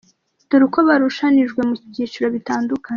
Dore 0.49 0.63
uko 0.67 0.79
barushanijwe 0.87 1.59
mu 1.67 1.73
byicicro 1.89 2.25
bitadukanye:. 2.35 2.89